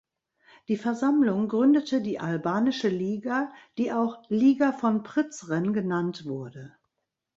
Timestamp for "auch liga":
3.93-4.71